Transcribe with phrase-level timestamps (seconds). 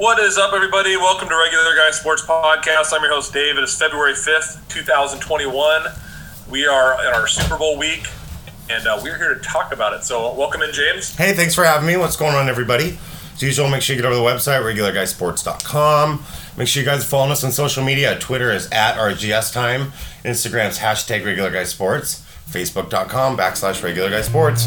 [0.00, 0.96] What is up, everybody?
[0.96, 2.94] Welcome to Regular Guy Sports Podcast.
[2.94, 3.58] I'm your host, Dave.
[3.58, 5.82] It is February 5th, 2021.
[6.48, 8.06] We are in our Super Bowl week,
[8.70, 10.02] and uh, we're here to talk about it.
[10.02, 11.14] So, welcome in, James.
[11.14, 11.98] Hey, thanks for having me.
[11.98, 12.98] What's going on, everybody?
[13.34, 16.24] As usual, make sure you get over to the website, regularguysports.com.
[16.56, 18.18] Make sure you guys are following us on social media.
[18.18, 19.92] Twitter is at RGS Time.
[20.24, 22.26] Instagram's hashtag Regular Guy Sports.
[22.48, 24.66] Facebook.com backslash Regular Guy Sports.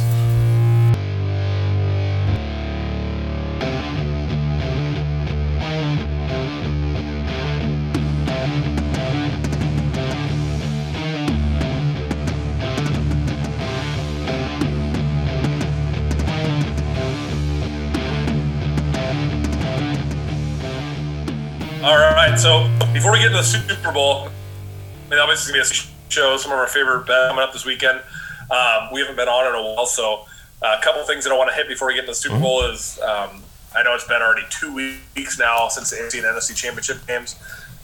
[23.13, 26.37] We get into the Super Bowl, I mean, obviously it's going to be a show,
[26.37, 28.01] some of our favorite bets coming up this weekend.
[28.49, 30.25] Um, we haven't been on in a while, so
[30.63, 32.39] uh, a couple things that I want to hit before we get into the Super
[32.39, 33.43] Bowl is um,
[33.75, 37.35] I know it's been already two weeks now since the AFC and NFC championship games,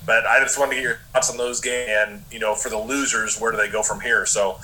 [0.04, 2.70] but I just wanted to get your thoughts on those games and, you know, for
[2.70, 4.26] the losers, where do they go from here?
[4.26, 4.58] So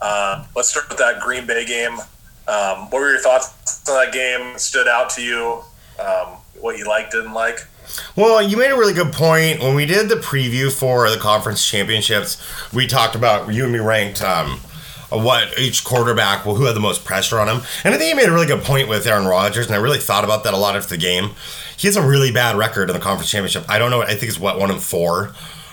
[0.00, 2.00] uh, let's start with that Green Bay game.
[2.48, 4.58] Um, what were your thoughts on that game?
[4.58, 5.62] Stood out to you?
[6.04, 7.64] Um, what you liked, didn't like?
[8.16, 9.60] Well, you made a really good point.
[9.60, 13.78] When we did the preview for the conference championships, we talked about you and me
[13.78, 14.60] ranked um,
[15.10, 17.62] what each quarterback, well, who had the most pressure on him.
[17.84, 19.98] And I think you made a really good point with Aaron Rodgers, and I really
[19.98, 21.30] thought about that a lot after the game.
[21.76, 23.64] He has a really bad record in the conference championship.
[23.68, 24.02] I don't know.
[24.02, 25.32] I think it's what one and four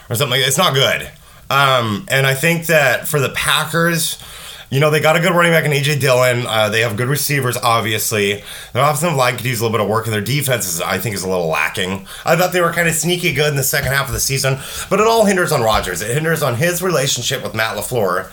[0.09, 0.29] or something.
[0.29, 0.47] like that.
[0.47, 1.11] It's not good.
[1.49, 4.21] Um, and I think that for the Packers.
[4.69, 6.45] You know, they got a good running back in AJ Dillon.
[6.45, 8.43] Uh, they have good receivers, obviously.
[8.73, 10.97] Their offensive line could use a little bit of work, and their defense is, I
[10.97, 12.05] think, is a little lacking.
[12.25, 14.57] I thought they were kind of sneaky good in the second half of the season,
[14.89, 16.01] but it all hinders on Rodgers.
[16.01, 18.29] It hinders on his relationship with Matt LaFleur.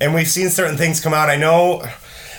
[0.00, 1.30] And we've seen certain things come out.
[1.30, 1.88] I know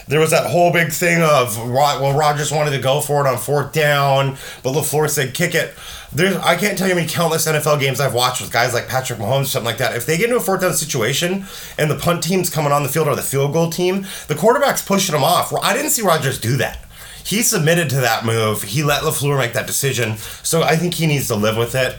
[0.07, 3.37] there was that whole big thing of well, Rodgers wanted to go for it on
[3.37, 5.73] fourth down, but LaFleur said kick it.
[6.13, 8.87] There's, I can't tell you how many countless NFL games I've watched with guys like
[8.87, 9.95] Patrick Mahomes, something like that.
[9.95, 11.45] If they get into a fourth down situation
[11.77, 14.81] and the punt team's coming on the field or the field goal team, the quarterback's
[14.81, 15.53] pushing them off.
[15.61, 16.79] I didn't see Rodgers do that.
[17.25, 18.63] He submitted to that move.
[18.63, 20.15] He let LaFleur make that decision.
[20.15, 21.97] So I think he needs to live with it.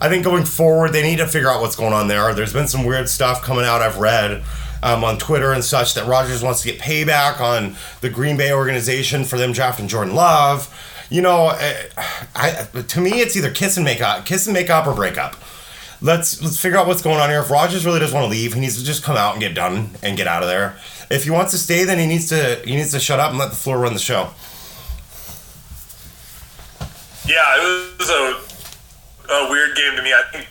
[0.00, 2.32] I think going forward, they need to figure out what's going on there.
[2.32, 4.42] There's been some weird stuff coming out I've read
[4.82, 8.52] um, on Twitter and such that Rodgers wants to get payback on the Green Bay
[8.52, 10.68] organization for them drafting Jordan Love.
[11.10, 11.88] You know, I,
[12.36, 15.18] I, to me, it's either kiss and make up, kiss and make up, or break
[15.18, 15.36] up.
[16.02, 17.40] Let's let's figure out what's going on here.
[17.40, 19.54] If Rodgers really doesn't want to leave, he needs to just come out and get
[19.54, 20.78] done and get out of there.
[21.10, 23.38] If he wants to stay, then he needs to he needs to shut up and
[23.38, 24.30] let LaFleur run the show.
[27.26, 30.12] Yeah, it was a, a weird game to me.
[30.14, 30.48] I think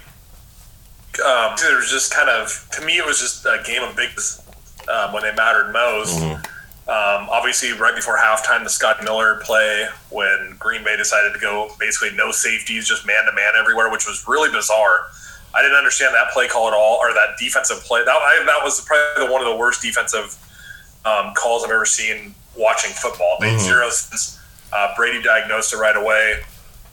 [1.22, 4.42] um, it was just kind of to me it was just a game of bigness
[4.90, 6.20] um, when they mattered most.
[6.20, 6.46] Mm-hmm.
[6.90, 11.70] Um, obviously, right before halftime, the Scott Miller play when Green Bay decided to go
[11.80, 15.06] basically no safeties, just man to man everywhere, which was really bizarre.
[15.54, 18.04] I didn't understand that play call at all, or that defensive play.
[18.04, 20.36] That, I, that was probably one of the worst defensive
[21.06, 23.38] um, calls I've ever seen watching football.
[23.40, 23.60] Made mm-hmm.
[23.60, 24.40] zero sense.
[24.74, 26.42] Uh, Brady diagnosed it right away,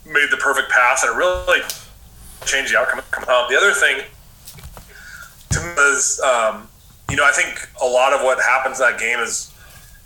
[0.05, 1.61] made the perfect pass, and it really
[2.45, 3.01] changed the outcome.
[3.29, 4.05] Um, the other thing
[5.79, 6.69] is, um,
[7.11, 9.53] you know, I think a lot of what happens in that game is,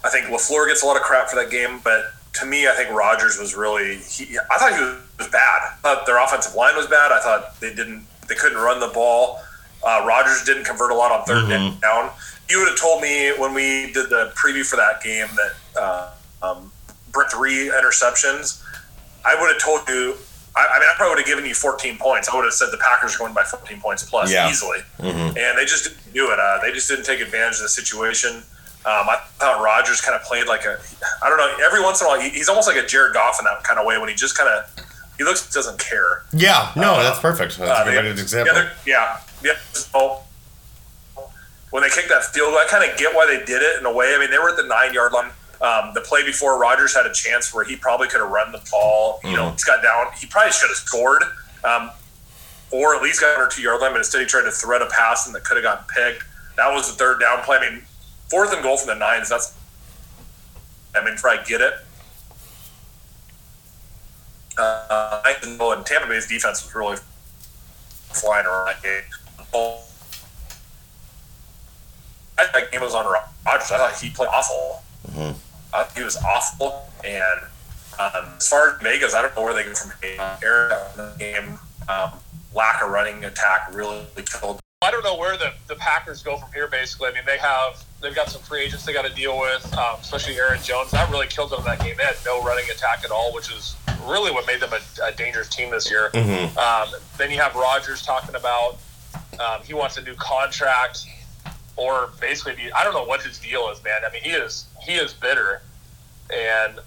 [0.04, 2.04] I think LaFleur gets a lot of crap for that game, but
[2.34, 3.97] to me, I think Rodgers was really.
[3.97, 4.80] He, I thought he
[5.19, 5.60] was bad.
[5.62, 7.12] I thought their offensive line was bad.
[7.12, 8.06] I thought they didn't.
[8.28, 9.41] They couldn't run the ball.
[9.82, 11.80] Uh, Rodgers didn't convert a lot on 3rd mm-hmm.
[11.80, 12.10] down.
[12.48, 16.12] You would have told me when we did the preview for that game that uh,
[16.42, 16.70] um,
[17.30, 18.62] three interceptions.
[19.25, 20.16] I would have told you
[20.56, 22.28] I, I, mean, I probably would have given you 14 points.
[22.28, 24.50] I would have said the Packers are going by 14 points plus yeah.
[24.50, 25.37] easily, mm-hmm.
[25.38, 26.38] and they just didn't do it.
[26.38, 28.43] Uh, they just didn't take advantage of the situation.
[28.83, 30.81] Um, I thought Rodgers kind of played like a,
[31.22, 31.65] I don't know.
[31.65, 33.87] Every once in a while, he's almost like a Jared Goff in that kind of
[33.87, 34.65] way when he just kind of,
[35.19, 36.25] he looks doesn't care.
[36.33, 37.59] Yeah, no, uh, that's perfect.
[37.59, 38.55] That's uh, a good example.
[38.55, 39.53] Yeah, yeah, yeah.
[39.72, 40.22] So
[41.71, 43.87] when they kicked that field goal, I kind of get why they did it in
[43.87, 44.15] a way.
[44.15, 45.31] I mean, they were at the nine yard line.
[45.60, 48.62] Um, the play before Rodgers had a chance where he probably could have run the
[48.71, 49.21] ball.
[49.22, 49.37] You mm-hmm.
[49.37, 50.06] know, he's got down.
[50.19, 51.22] He probably should have scored,
[51.65, 51.91] um,
[52.71, 53.92] or at least got under two yard line.
[53.92, 56.24] But instead, he tried to thread a pass and that could have gotten picked.
[56.57, 57.59] That was the third down play.
[57.59, 57.83] I mean,
[58.30, 59.28] fourth and goal from the nines.
[59.28, 59.57] That's.
[60.95, 61.74] I mean, try get it.
[64.59, 66.97] I Uh, and Tampa Bay's defense was really
[68.12, 69.03] flying around that game.
[72.39, 73.71] I thought game was on Rodgers.
[73.71, 74.83] I thought he played awful.
[75.10, 75.49] Mm-hmm.
[75.72, 76.83] Uh, he was awful.
[77.05, 77.41] And
[77.99, 80.39] um, as far as Vegas, I don't know where they go from here.
[80.43, 81.59] Aaron game,
[81.89, 82.13] um,
[82.55, 84.61] lack of running attack really killed.
[84.83, 86.67] I I don't know where the, the Packers go from here.
[86.67, 89.72] Basically, I mean they have they've got some free agents they got to deal with,
[89.78, 90.91] um, especially Aaron Jones.
[90.91, 91.95] That really killed them in that game.
[91.97, 95.13] They had no running attack at all, which is really what made them a, a
[95.13, 96.11] dangerous team this year.
[96.13, 96.59] Mm-hmm.
[96.59, 98.78] Um, then you have Rodgers talking about
[99.39, 101.07] um, he wants a new contract,
[101.80, 104.00] or basically the, I don't know what his deal is, man.
[104.06, 105.62] I mean he is he is bitter,
[106.32, 106.80] and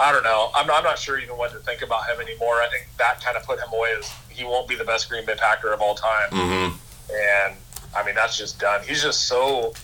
[0.00, 0.50] I don't know.
[0.54, 2.56] I'm not, I'm not sure even what to think about him anymore.
[2.62, 5.26] I think that kind of put him away as he won't be the best Green
[5.26, 6.30] Bay Packer of all time.
[6.30, 6.76] Mm-hmm.
[7.12, 7.56] And
[7.94, 8.82] I mean, that's just done.
[8.86, 9.74] He's just so,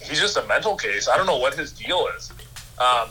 [0.00, 1.08] he's just a mental case.
[1.08, 2.32] I don't know what his deal is.
[2.78, 3.08] Um,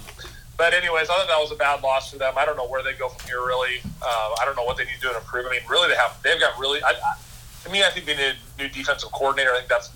[0.57, 2.33] but anyways, I thought that was a bad loss for them.
[2.37, 3.39] I don't know where they go from here.
[3.39, 5.45] Really, uh, I don't know what they need to do to improve.
[5.47, 6.81] I mean, really, they have they've got really.
[6.83, 7.15] I, I,
[7.63, 9.51] to me, I think they need a new defensive coordinator.
[9.51, 9.89] I think that's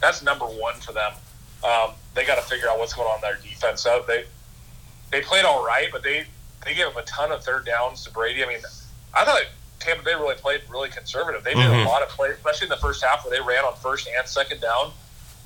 [0.00, 1.12] that's number one for them.
[1.64, 3.82] Um, they got to figure out what's going on in their defense.
[3.82, 4.24] So they
[5.10, 6.26] they played all right, but they
[6.64, 8.42] they gave up a ton of third downs to Brady.
[8.44, 8.58] I mean,
[9.14, 9.40] I thought
[9.78, 11.42] Tampa Bay really played really conservative.
[11.44, 11.86] They did Mhm.
[11.86, 14.26] a lot of plays, especially in the first half where they ran on first and
[14.28, 14.92] second down.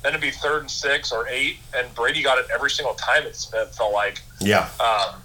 [0.03, 3.23] Then it'd be third and six or eight, and Brady got it every single time.
[3.23, 4.21] It it felt like.
[4.39, 4.69] Yeah.
[4.79, 5.21] Um,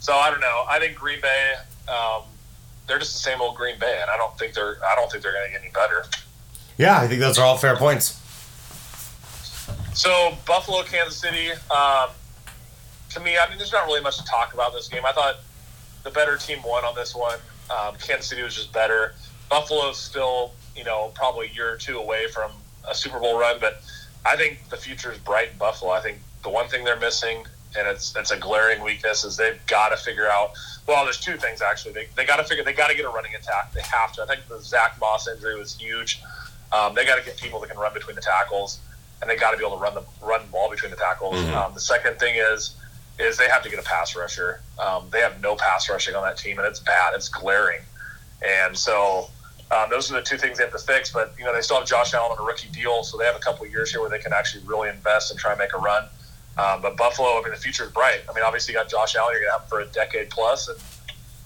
[0.00, 0.64] so I don't know.
[0.68, 1.54] I think Green Bay,
[1.88, 2.22] um,
[2.86, 5.22] they're just the same old Green Bay, and I don't think they're I don't think
[5.22, 6.04] they're going to get any better.
[6.78, 8.18] Yeah, I think those are all fair points.
[9.94, 11.50] So Buffalo, Kansas City.
[11.70, 12.08] Um,
[13.10, 15.04] to me, I mean, there's not really much to talk about this game.
[15.04, 15.36] I thought
[16.04, 17.38] the better team won on this one.
[17.70, 19.14] Um, Kansas City was just better.
[19.48, 22.52] Buffalo's still, you know, probably a year or two away from
[22.88, 23.82] a Super Bowl run, but
[24.24, 25.90] I think the future is bright in Buffalo.
[25.90, 27.44] I think the one thing they're missing,
[27.76, 30.52] and it's it's a glaring weakness, is they've got to figure out.
[30.86, 31.92] Well, there's two things actually.
[31.92, 32.64] They, they got to figure.
[32.64, 33.72] They got to get a running attack.
[33.72, 34.22] They have to.
[34.22, 36.22] I think the Zach Moss injury was huge.
[36.72, 38.78] Um, they got to get people that can run between the tackles,
[39.20, 41.36] and they got to be able to run the run ball between the tackles.
[41.36, 41.54] Mhm.
[41.54, 42.74] Um, the second thing is
[43.18, 44.62] is they have to get a pass rusher.
[44.78, 47.12] Um, they have no pass rushing on that team, and it's bad.
[47.14, 47.82] It's glaring.
[48.40, 49.28] And so
[49.70, 51.12] um, those are the two things they have to fix.
[51.12, 53.36] But you know they still have Josh Allen on a rookie deal, so they have
[53.36, 55.74] a couple of years here where they can actually really invest and try and make
[55.74, 56.04] a run.
[56.58, 58.20] Um, but Buffalo, I mean, the future is bright.
[58.28, 60.30] I mean, obviously you got Josh Allen, you're going to have him for a decade
[60.30, 60.78] plus, and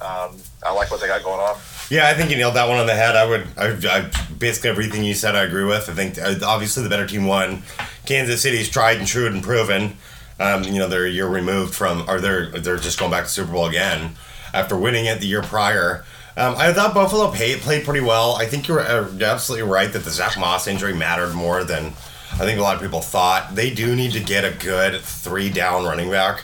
[0.05, 1.57] um, I like what they got going on.
[1.91, 3.17] Yeah, I think you nailed that one on the head.
[3.17, 5.89] I would, I, I basically everything you said, I agree with.
[5.89, 7.63] I think uh, obviously the better team won.
[8.07, 9.97] Kansas City's tried and true and proven.
[10.39, 13.31] Um, you know, they're a year removed from, or they're they're just going back to
[13.31, 14.17] Super Bowl again
[14.53, 16.05] after winning it the year prior.
[16.37, 18.35] Um, I thought Buffalo pay, played pretty well.
[18.35, 21.93] I think you're uh, absolutely right that the Zach Moss injury mattered more than
[22.33, 23.55] I think a lot of people thought.
[23.55, 26.43] They do need to get a good three down running back.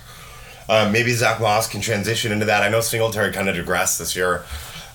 [0.71, 2.63] Um, maybe Zach Moss can transition into that.
[2.63, 4.45] I know Singletary kind of digressed this year.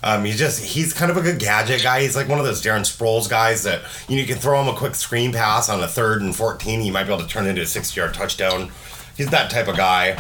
[0.02, 2.02] Um, he's just he's kind of a good gadget guy.
[2.02, 4.70] He's like one of those Darren Sproles guys that you know you can throw him
[4.74, 6.80] a quick screen pass on a third and fourteen.
[6.80, 8.72] He might be able to turn into a sixty yard touchdown.
[9.18, 10.12] He's that type of guy.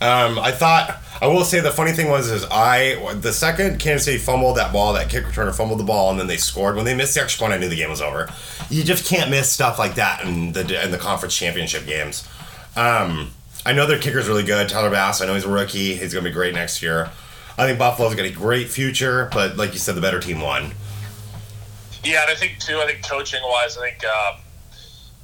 [0.00, 4.04] Um, I thought I will say the funny thing was is I the second Kansas
[4.04, 6.76] City fumbled that ball, that kick returner fumbled the ball, and then they scored.
[6.76, 8.28] When they missed the extra point, I knew the game was over.
[8.70, 12.28] You just can't miss stuff like that in the in the conference championship games.
[12.76, 13.32] Um,
[13.68, 15.20] I know their kicker's really good, Tyler Bass.
[15.20, 15.94] I know he's a rookie.
[15.94, 17.10] He's gonna be great next year.
[17.58, 20.72] I think Buffalo's got a great future, but like you said, the better team won.
[22.02, 22.78] Yeah, and I think too.
[22.78, 24.36] I think coaching wise, I think um,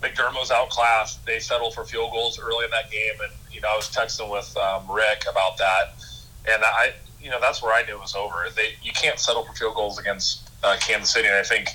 [0.03, 1.25] McDermott was outclassed.
[1.25, 4.31] They settled for field goals early in that game, and you know I was texting
[4.31, 5.95] with um, Rick about that,
[6.47, 6.93] and I,
[7.23, 8.45] you know, that's where I knew it was over.
[8.55, 11.69] They you can't settle for field goals against uh, Kansas City, and I think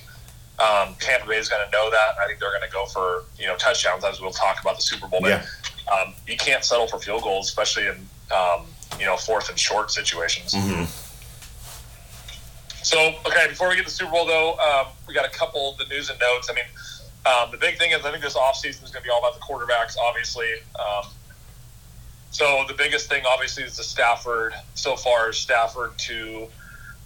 [0.59, 2.19] um, Tampa Bay is going to know that.
[2.21, 4.83] I think they're going to go for you know touchdowns, as we'll talk about the
[4.83, 5.19] Super Bowl.
[5.19, 5.45] But Yeah.
[5.91, 7.95] Um, you can't settle for field goals, especially in
[8.35, 8.65] um,
[8.99, 10.53] you know fourth and short situations.
[10.55, 10.83] hmm
[12.83, 12.97] So,
[13.27, 15.77] okay, before we get to the Super Bowl, though, um, we got a couple of
[15.77, 16.49] the news and notes.
[16.49, 16.65] I mean,
[17.25, 19.35] um, the big thing is I think this offseason is going to be all about
[19.35, 20.49] the quarterbacks, obviously.
[20.79, 21.11] Um,
[22.31, 24.53] so, the biggest thing, obviously, is the Stafford.
[24.75, 26.47] So far, is Stafford to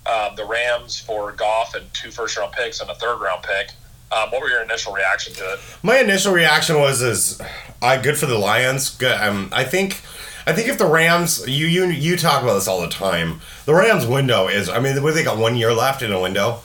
[0.06, 3.72] um, the Rams for Goff and two first round picks and a third round pick.
[4.14, 5.60] Um, what were your initial reaction to it?
[5.82, 7.42] My initial reaction was is
[7.82, 8.90] I good for the Lions.
[8.92, 9.20] Good.
[9.20, 10.02] Um, I think
[10.46, 13.42] I think if the Rams you you you talk about this all the time.
[13.66, 16.60] The Rams window is I mean they got one year left in a window.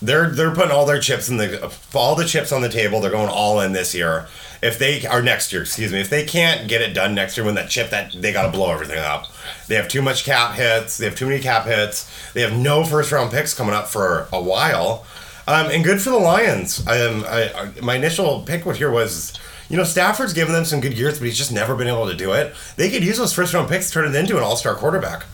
[0.00, 3.00] They're they're putting all their chips in the all the chips on the table.
[3.00, 4.26] They're going all in this year.
[4.62, 7.44] If they are next year, excuse me, if they can't get it done next year,
[7.44, 9.26] when that chip that they got to blow everything up.
[9.66, 10.98] They have too much cap hits.
[10.98, 12.08] They have too many cap hits.
[12.32, 15.04] They have no first round picks coming up for a while.
[15.46, 16.86] Um, and good for the Lions.
[16.86, 19.32] Um, I, I, my initial pick here was,
[19.68, 22.14] you know, Stafford's given them some good years, but he's just never been able to
[22.14, 22.54] do it.
[22.76, 25.24] They could use those first round picks to turn it into an all star quarterback.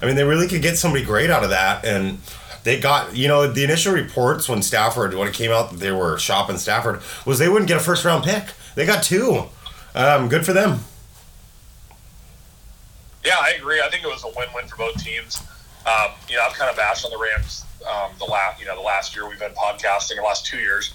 [0.00, 1.84] I mean, they really could get somebody great out of that.
[1.84, 2.18] And
[2.64, 5.92] they got, you know, the initial reports when Stafford, when it came out that they
[5.92, 8.44] were shopping Stafford, was they wouldn't get a first round pick.
[8.74, 9.44] They got two.
[9.94, 10.80] Um, good for them.
[13.24, 13.82] Yeah, I agree.
[13.84, 15.42] I think it was a win-win for both teams.
[15.84, 18.74] Um, you know, I've kind of bashed on the Rams um, the last, you know,
[18.74, 20.94] the last year we've been podcasting, the last two years.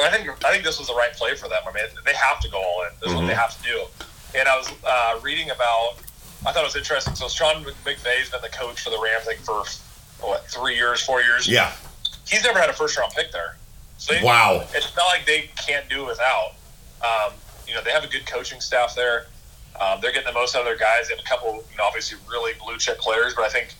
[0.00, 1.60] I think I think this was the right play for them.
[1.68, 2.88] I mean, they have to go all in.
[3.00, 3.84] This is what they have to do.
[4.38, 5.96] And I was uh, reading about.
[6.46, 7.14] I thought it was interesting.
[7.14, 9.62] So Sean McVay's been the coach for the Rams like for
[10.26, 11.46] what three years, four years.
[11.46, 11.72] Yeah.
[12.26, 13.56] He's never had a first round pick there.
[13.98, 14.66] So they, Wow.
[14.74, 16.52] it's not like they can't do it without.
[17.02, 17.34] Um,
[17.68, 19.26] you know, they have a good coaching staff there.
[19.80, 21.08] Um, they're getting the most out of their guys.
[21.08, 23.74] They have a couple, you know, obviously really blue chip players, but I think.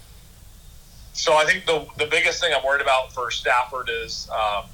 [1.13, 4.65] So I think the the biggest thing I'm worried about for Stafford is, um,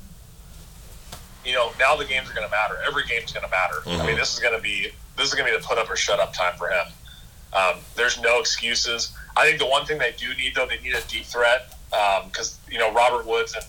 [1.44, 2.78] you know, now the games are going to matter.
[2.86, 3.82] Every game's going to matter.
[3.86, 5.90] I mean, this is going to be this is going to be the put up
[5.90, 6.86] or shut up time for him.
[7.52, 9.12] Um, there's no excuses.
[9.36, 11.74] I think the one thing they do need though, they need a deep threat
[12.24, 13.64] because you know Robert Woods and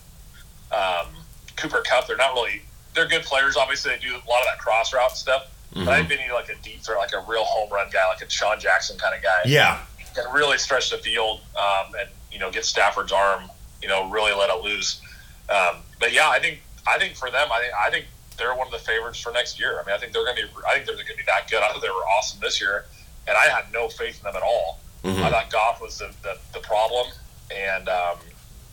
[0.72, 1.08] um,
[1.56, 2.62] Cooper Kupp, they're not really
[2.94, 3.56] they're good players.
[3.58, 5.48] Obviously, they do a lot of that cross route stuff.
[5.72, 8.06] But I think they need like a deep threat, like a real home run guy,
[8.10, 9.80] like a Sean Jackson kind of guy, Yeah.
[10.16, 13.44] can really stretch the field um, and you know get Stafford's arm,
[13.82, 15.02] you know, really let it loose.
[15.50, 18.06] Um, but yeah, I think I think for them, I think I think
[18.38, 19.80] they're one of the favorites for next year.
[19.82, 20.50] I mean, I think they're going to be.
[20.68, 21.62] I think they're going to be that good.
[21.62, 22.86] I thought they were awesome this year,
[23.28, 24.80] and I had no faith in them at all.
[25.06, 27.08] I thought Goff was the, the, the problem,
[27.56, 28.18] and um,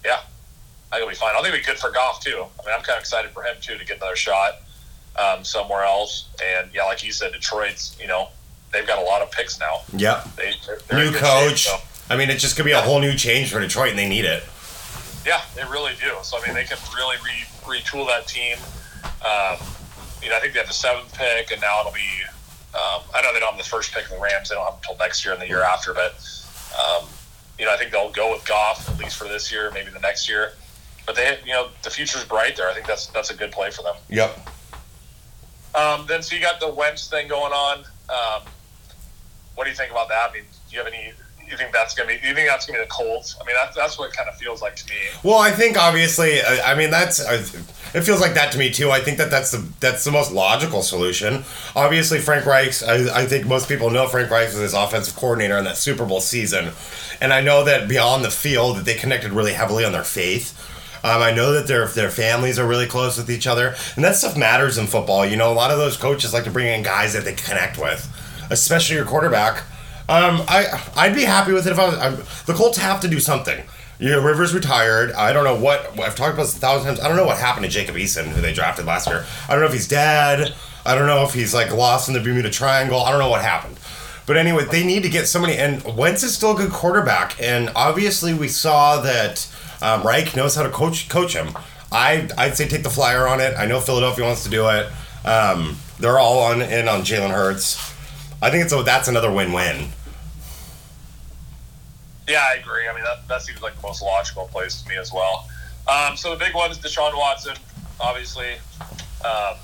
[0.05, 0.19] yeah,
[0.93, 1.31] I think it'll be fine.
[1.31, 2.45] I think it'll be good for Goff too.
[2.61, 4.55] I mean, I'm kind of excited for him too to get another shot
[5.17, 6.29] um, somewhere else.
[6.45, 8.29] And yeah, like you said, Detroit's you know
[8.73, 9.83] they've got a lot of picks now.
[9.97, 10.35] Yep.
[10.37, 11.59] They, they're, they're New coach.
[11.61, 13.99] shape, so- I mean, it just could be a whole new change for Detroit, and
[13.99, 14.45] they need it.
[15.27, 16.13] Yeah, they really do.
[16.23, 18.57] So I mean, they can really re- retool that team.
[19.25, 19.59] Um,
[20.23, 22.01] you know, I think they have the seventh pick, and now it'll be.
[22.75, 24.75] Um, I know they don't have the first pick of the Rams; they don't have
[24.77, 25.93] until next year and the year after.
[25.95, 26.15] But
[26.79, 27.09] um,
[27.59, 30.01] you know, I think they'll go with Goff at least for this year, maybe the
[30.01, 30.53] next year.
[31.07, 32.69] But they, you know, the future's bright there.
[32.69, 33.97] I think that's that's a good play for them.
[34.09, 34.51] Yep.
[35.75, 37.79] Um, then so you got the Wentz thing going on.
[38.09, 38.43] Um,
[39.55, 40.31] what do you think about that?
[40.31, 41.13] I mean, do you have any?
[41.49, 42.15] You think that's gonna be?
[42.15, 43.37] You think that's gonna be the Colts?
[43.41, 44.97] I mean, that's that's what it kind of feels like to me.
[45.23, 47.47] Well, I think obviously, I, I mean that's uh,
[47.95, 48.91] it feels like that to me too.
[48.91, 51.45] I think that that's the that's the most logical solution.
[51.75, 52.83] Obviously, Frank Reich's.
[52.83, 56.05] I, I think most people know Frank Reich was his offensive coordinator in that Super
[56.05, 56.73] Bowl season,
[57.21, 60.63] and I know that beyond the field that they connected really heavily on their faith.
[61.05, 64.17] Um, I know that their their families are really close with each other, and that
[64.17, 65.25] stuff matters in football.
[65.25, 67.79] You know, a lot of those coaches like to bring in guys that they connect
[67.79, 68.07] with,
[68.51, 69.63] especially your quarterback.
[70.09, 71.95] Um, I I'd be happy with it if I was.
[71.97, 72.11] I,
[72.47, 73.65] the Colts have to do something.
[73.99, 75.13] You know, Rivers retired.
[75.13, 77.01] I don't know what I've talked about this a thousand times.
[77.01, 79.25] I don't know what happened to Jacob Eason, who they drafted last year.
[79.49, 80.55] I don't know if he's dead.
[80.85, 83.01] I don't know if he's like lost in the Bermuda Triangle.
[83.01, 83.79] I don't know what happened.
[84.27, 85.57] But anyway, they need to get somebody.
[85.57, 89.49] And Wentz is still a good quarterback, and obviously we saw that
[89.81, 91.57] um, Reich knows how to coach coach him.
[91.91, 93.55] I I'd say take the flyer on it.
[93.57, 94.87] I know Philadelphia wants to do it.
[95.25, 97.95] Um, they're all on in on Jalen Hurts.
[98.47, 99.89] I think it's a, that's another win-win.
[102.29, 102.87] Yeah, I agree.
[102.87, 105.49] I mean, that, that seems like the most logical place to me as well.
[105.89, 107.57] Um, so the big one is Deshaun Watson,
[107.99, 108.53] obviously.
[109.25, 109.57] Um,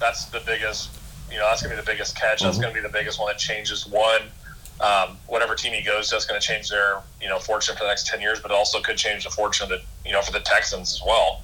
[0.00, 0.90] that's the biggest,
[1.30, 2.42] you know, that's going to be the biggest catch.
[2.42, 4.22] That's going to be the biggest one that changes one.
[4.80, 7.84] Um, whatever team he goes to, that's going to change their, you know, fortune for
[7.84, 10.40] the next 10 years, but also could change the fortune that, you know, for the
[10.40, 11.40] Texans as well,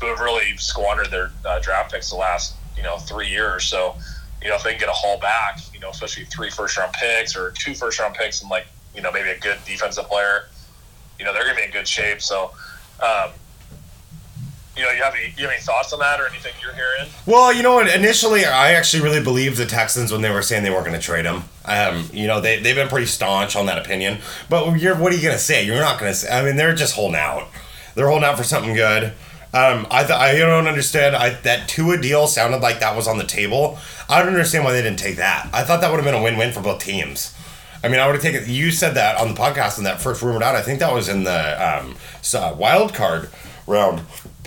[0.00, 3.64] who have really squandered their uh, draft picks the last, you know, three years.
[3.64, 3.96] So,
[4.42, 6.92] you know, if they can get a haul back, you know, especially three first round
[6.92, 10.46] picks or two first round picks and like, you know, maybe a good defensive player,
[11.18, 12.20] you know, they're going to be in good shape.
[12.22, 12.52] So,
[13.02, 13.30] um,
[14.76, 17.10] you know, you have any you have any thoughts on that or anything you're hearing?
[17.26, 17.80] Well, you know?
[17.80, 21.04] Initially, I actually really believed the Texans when they were saying they weren't going to
[21.04, 21.42] trade him.
[21.64, 24.18] Um, you know, they, they've been pretty staunch on that opinion.
[24.48, 25.66] But you're, what are you going to say?
[25.66, 26.30] You're not going to say.
[26.30, 27.48] I mean, they're just holding out.
[27.96, 29.12] They're holding out for something good.
[29.54, 31.16] Um, I, th- I don't understand.
[31.16, 33.78] I, that Tua deal sounded like that was on the table.
[34.08, 35.48] I don't understand why they didn't take that.
[35.54, 37.34] I thought that would have been a win win for both teams.
[37.82, 38.44] I mean, I would have taken.
[38.46, 40.54] You said that on the podcast in that first rumored out.
[40.54, 43.30] I think that was in the um, so, wild card
[43.66, 44.02] round.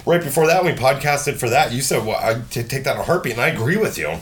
[0.05, 1.71] Right before that, we podcasted for that.
[1.71, 4.19] You said, "Well, I take that in a heartbeat," and I agree with you.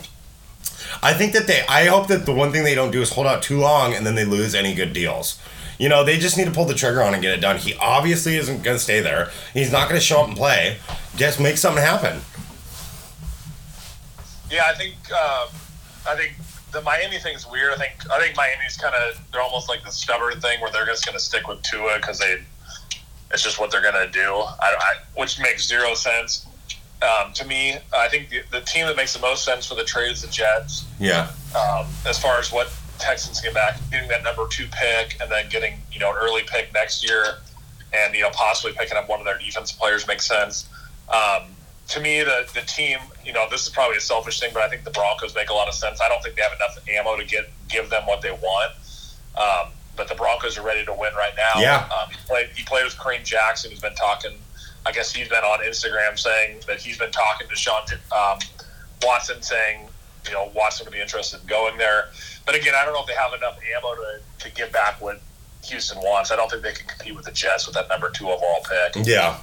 [1.02, 1.64] I think that they.
[1.68, 4.06] I hope that the one thing they don't do is hold out too long, and
[4.06, 5.40] then they lose any good deals.
[5.80, 7.56] You know, they just need to pull the trigger on and get it done.
[7.56, 9.30] He obviously isn't going to stay there.
[9.54, 10.76] He's not going to show up and play.
[11.16, 12.20] Just make something happen.
[14.50, 15.48] Yeah, I think um,
[16.06, 16.34] I think
[16.72, 17.72] the Miami thing's weird.
[17.72, 20.84] I think I think Miami's kind of they're almost like the stubborn thing where they're
[20.84, 22.42] just going to stick with Tua because they
[23.32, 24.34] it's just what they're going to do.
[24.34, 26.46] I, I, which makes zero sense
[27.00, 27.78] um, to me.
[27.96, 30.28] I think the, the team that makes the most sense for the trade is the
[30.28, 30.84] Jets.
[30.98, 31.30] Yeah.
[31.58, 35.48] um, as far as what Texans get back, getting that number two pick, and then
[35.48, 37.24] getting you know an early pick next year,
[37.92, 40.68] and you know possibly picking up one of their defensive players makes sense.
[41.12, 41.44] Um,
[41.88, 44.68] to me, the the team, you know, this is probably a selfish thing, but I
[44.68, 46.00] think the Broncos make a lot of sense.
[46.00, 48.72] I don't think they have enough ammo to get give them what they want.
[49.36, 51.60] Um, but the Broncos are ready to win right now.
[51.60, 51.88] Yeah.
[51.96, 54.32] Um, he played he played with Kareem Jackson, who's been talking
[54.86, 57.82] I guess he's been on Instagram saying that he's been talking to Sean
[58.16, 58.38] um,
[59.02, 59.88] Watson, saying
[60.26, 62.08] you know Watson would be interested in going there.
[62.46, 65.20] But again, I don't know if they have enough ammo to, to give back what
[65.64, 66.30] Houston wants.
[66.30, 69.06] I don't think they can compete with the Jets with that number two overall pick.
[69.06, 69.38] Yeah,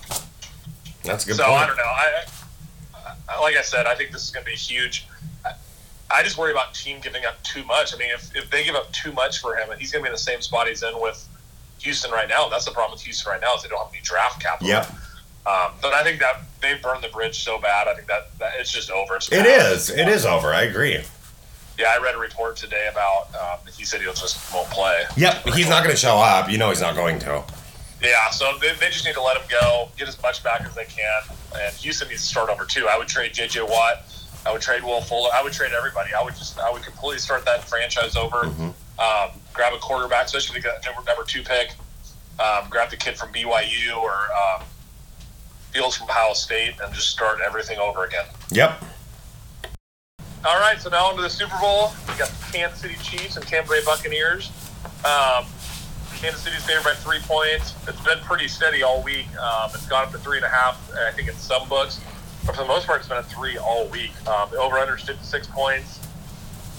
[1.04, 1.38] that's a good.
[1.38, 1.56] So point.
[1.56, 1.84] I don't know.
[1.84, 2.24] I,
[3.30, 5.08] I like I said, I think this is going to be huge.
[5.46, 5.54] I,
[6.10, 7.94] I just worry about team giving up too much.
[7.94, 10.08] I mean, if, if they give up too much for him, and he's going to
[10.08, 11.28] be in the same spot he's in with
[11.80, 12.50] Houston right now.
[12.50, 14.68] That's the problem with Houston right now is they don't have any draft capital.
[14.68, 14.92] Yep.
[15.48, 17.88] Um, but I think that they've burned the bridge so bad.
[17.88, 19.16] I think that, that it's just over.
[19.16, 19.90] It's it is.
[19.90, 20.54] It is over.
[20.54, 21.02] I agree.
[21.80, 25.04] Yeah, I read a report today about um, he said he'll just won't play.
[25.16, 25.46] Yep.
[25.50, 26.50] He's not going to show up.
[26.50, 27.44] You know he's not going to.
[28.02, 30.76] Yeah, so they, they just need to let him go, get as much back as
[30.76, 31.22] they can,
[31.56, 32.88] and Houston needs to start over too.
[32.88, 33.64] I would trade J.J.
[33.64, 34.04] Watt.
[34.46, 35.30] I would trade Will Fuller.
[35.34, 36.14] I would trade everybody.
[36.14, 38.46] I would just I would completely start that franchise over.
[39.00, 41.72] Um, grab a quarterback, especially the number, number two pick.
[42.40, 44.64] Um, grab the kid from BYU or um,
[45.72, 48.26] Fields from Ohio State, and just start everything over again.
[48.52, 48.84] Yep.
[50.46, 51.92] All right, so now into the Super Bowl.
[52.08, 54.52] We got the Kansas City Chiefs and Tampa Bay Buccaneers.
[55.04, 55.46] Um,
[56.16, 57.76] Kansas City's favored by three points.
[57.88, 59.28] It's been pretty steady all week.
[59.38, 62.00] Um, it's gone up to three and a half, I think, in some books.
[62.46, 64.12] But for the most part, it's been a three all week.
[64.28, 66.00] Um, the over-under is 56 points.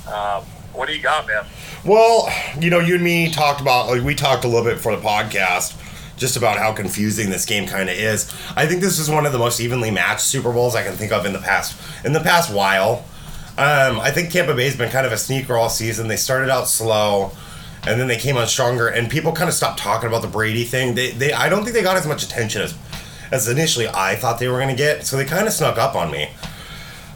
[0.06, 1.44] Um, what do you got, man?
[1.84, 2.28] Well,
[2.58, 5.02] you know, you and me talked about like we talked a little bit for the
[5.02, 5.74] podcast
[6.18, 8.32] just about how confusing this game kind of is.
[8.56, 11.12] I think this is one of the most evenly matched Super Bowls I can think
[11.12, 13.04] of in the past in the past while.
[13.56, 16.06] Um, I think Tampa Bay's been kind of a sneaker all season.
[16.06, 17.32] They started out slow,
[17.86, 20.64] and then they came on stronger, and people kind of stopped talking about the Brady
[20.64, 20.94] thing.
[20.94, 22.74] They, they I don't think they got as much attention as
[23.30, 25.06] as initially I thought they were going to get.
[25.06, 26.30] So they kind of snuck up on me.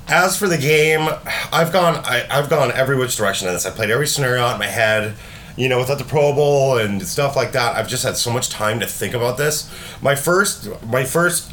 [0.09, 1.09] As for the game,
[1.53, 3.65] I've gone I, I've gone every which direction in this.
[3.65, 5.15] I played every scenario out in my head.
[5.57, 8.49] You know, without the Pro Bowl and stuff like that, I've just had so much
[8.49, 9.71] time to think about this.
[10.01, 11.53] My first, my first,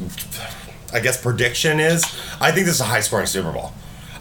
[0.92, 2.02] I guess prediction is
[2.40, 3.72] I think this is a high scoring Super Bowl.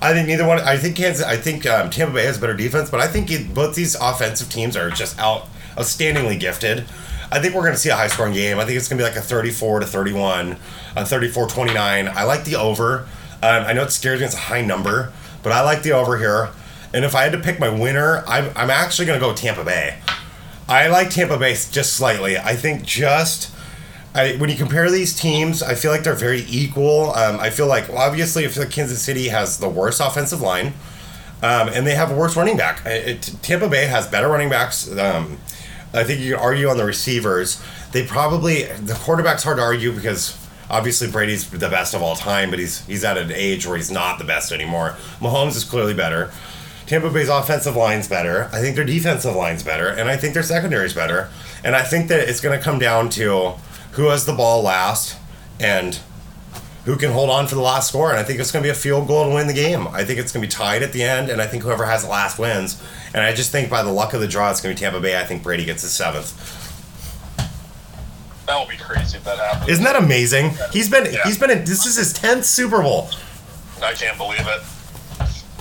[0.02, 0.60] I think neither one.
[0.60, 1.26] I think Kansas.
[1.26, 4.50] I think um, Tampa Bay has better defense, but I think it, both these offensive
[4.50, 6.86] teams are just out outstandingly gifted.
[7.32, 8.58] I think we're going to see a high scoring game.
[8.60, 10.58] I think it's going to be like a 34 to 31,
[10.96, 12.08] a 34 29.
[12.08, 13.08] I like the over.
[13.42, 14.26] Um, I know it scares me.
[14.26, 15.14] It's a high number,
[15.44, 16.50] but I like the over here.
[16.94, 19.64] And if I had to pick my winner, I'm, I'm actually going to go Tampa
[19.64, 20.00] Bay.
[20.68, 22.38] I like Tampa Bay just slightly.
[22.38, 23.54] I think just
[24.14, 27.12] I, when you compare these teams, I feel like they're very equal.
[27.14, 30.42] Um, I feel like well, obviously, I feel like Kansas City has the worst offensive
[30.42, 30.74] line,
[31.44, 32.86] um, and they have a worse running back.
[32.86, 34.90] It, Tampa Bay has better running backs.
[34.98, 35.38] Um,
[35.94, 37.62] I think you could argue on the receivers.
[37.92, 40.38] They probably the quarterback's hard to argue because
[40.70, 43.92] obviously Brady's the best of all time, but he's he's at an age where he's
[43.92, 44.96] not the best anymore.
[45.20, 46.32] Mahomes is clearly better.
[46.90, 48.50] Tampa Bay's offensive line's better.
[48.52, 51.30] I think their defensive line's better, and I think their secondary's better.
[51.64, 53.52] And I think that it's going to come down to
[53.92, 55.16] who has the ball last
[55.60, 56.00] and
[56.86, 58.10] who can hold on for the last score.
[58.10, 59.88] And I think it's going to be a field goal to win the game.
[59.90, 62.02] I think it's going to be tied at the end, and I think whoever has
[62.06, 62.82] the last wins.
[63.14, 65.00] And I just think by the luck of the draw, it's going to be Tampa
[65.00, 65.20] Bay.
[65.20, 66.34] I think Brady gets his seventh.
[68.48, 69.70] That would be crazy if that happens.
[69.70, 70.54] Isn't that amazing?
[70.74, 71.20] He's been Yeah.
[71.26, 73.12] he's been in, this is his tenth Super Bowl.
[73.84, 74.62] I can't believe it.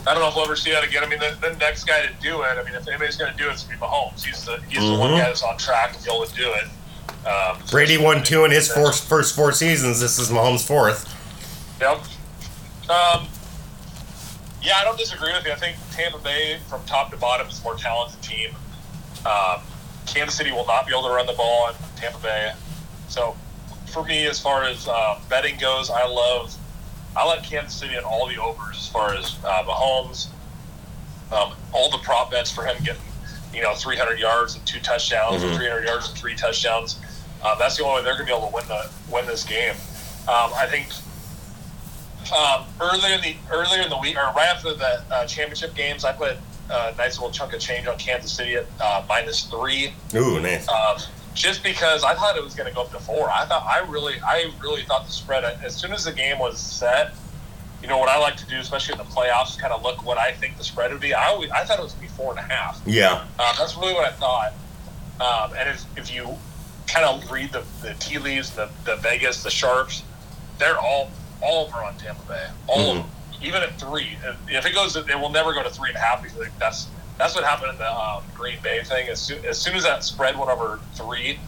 [0.09, 1.05] I don't know if we'll ever see that again.
[1.05, 2.47] I mean, the, the next guy to do it.
[2.59, 4.25] I mean, if anybody's going to do it, it's going to be Mahomes.
[4.25, 5.19] He's the he's the one Mhm.
[5.19, 6.65] guy that's on track to be able to do it.
[7.29, 10.01] Um, Brady won two in his four, first four seasons.
[10.01, 11.15] This is Mahomes' fourth.
[11.81, 11.99] Yep.
[12.89, 13.29] Um,
[14.63, 15.53] yeah, I don't disagree with you.
[15.53, 18.55] I think Tampa Bay, from top to bottom, is a more talented team.
[19.27, 19.61] Um,
[20.07, 22.53] Kansas City will not be able to run the ball in Tampa Bay.
[23.09, 23.37] So,
[23.93, 26.55] for me, as far as uh, betting goes, I love
[27.19, 30.29] I like Kansas City on all the overs as far as uh, Mahomes.
[31.33, 33.03] Um, all the prop bets for him getting,
[33.53, 37.01] you know, 300 yards and two touchdowns, or 300 yards and three touchdowns.
[37.43, 39.43] Uh, that's the only way they're going to be able to win the win this
[39.43, 39.75] game.
[40.29, 40.87] Um, I think
[42.33, 46.05] um, earlier in the earlier in the week, or right after the uh, championship games,
[46.05, 46.37] I put
[46.71, 50.69] a nice little chunk of change on Kansas City at uh, minus three, Ooh, nice.
[50.69, 50.99] um,
[51.39, 53.31] just because I thought it was going to go up to four.
[53.31, 55.45] I thought I really, I really thought the spread.
[55.45, 57.15] As soon as the game was set,
[57.81, 60.05] you know what I like to do, especially in the playoffs, is kind of look
[60.05, 61.15] what I think the spread would be.
[61.15, 62.83] I always, I thought it was going to be four and a half.
[62.85, 63.21] Yeah.
[63.39, 64.53] Um, that's really what I thought.
[65.21, 66.37] Um, and if, if you
[66.89, 70.03] kind of read the, the tea leaves, the, the Vegas, the Sharps,
[70.59, 72.47] they're all all over on Tampa Bay.
[72.67, 73.07] All of them.
[73.41, 74.17] Even at three.
[74.25, 76.89] If- If it goes, it will never go to three and a half because that's
[77.19, 79.09] that's what happened in the um, Green Bay thing.
[79.09, 81.39] As soon, as soon as that spread went over three,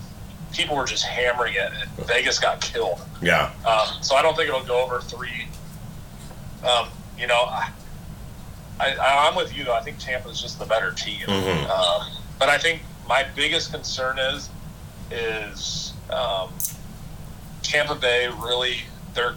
[0.53, 3.01] people were just hammering it, and Vegas got killed.
[3.23, 3.53] Yeah.
[3.67, 5.47] Um, so I don't think it'll go over three.
[6.65, 7.71] Um, you know, I,
[8.81, 9.75] I, I'm with you though.
[9.75, 11.21] I think Tampa's just the better team.
[11.27, 11.71] Mhm.
[11.71, 14.49] Um, but I think my biggest concern is
[15.11, 16.51] is um,
[17.63, 18.79] Tampa Bay really
[19.15, 19.35] they're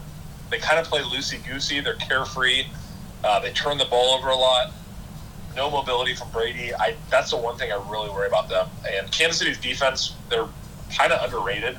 [0.50, 1.80] they kind of play loosey goosey.
[1.80, 2.65] They're carefree.
[3.24, 4.72] Uh, they turn the ball over a lot.
[5.56, 6.74] No mobility from Brady.
[6.74, 8.68] I that's the one thing I really worry about them.
[8.89, 10.48] And Kansas City's defense, they're
[10.98, 11.78] kind of underrated,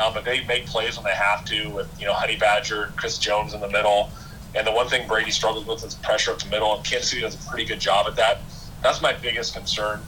[0.00, 1.68] um, but they make plays when they have to.
[1.70, 4.10] With you know Honey Badger, Chris Jones in the middle,
[4.54, 7.22] and the one thing Brady struggles with is pressure up the middle, and Kansas City
[7.22, 8.38] does a pretty good job at that.
[8.82, 10.00] That's my biggest concern.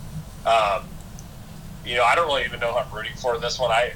[0.47, 0.85] Um,
[1.85, 3.71] you know, I don't really even know who I'm rooting for in this one.
[3.71, 3.93] I,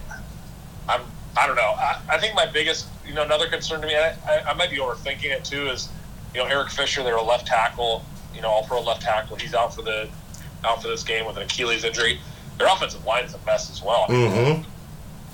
[0.89, 1.03] I'm,
[1.37, 1.63] I don't know.
[1.63, 4.71] I, I think my biggest, you know, another concern to me, I, I, I might
[4.71, 5.89] be overthinking it too, is,
[6.35, 9.37] you know, Eric Fisher, they're a left tackle, you know, all pro left tackle.
[9.37, 10.09] He's out for the,
[10.65, 12.21] out for this game with an Achilles injury.
[12.59, 14.07] Their offensive line is a mess as well.
[14.07, 14.63] Mm-hmm.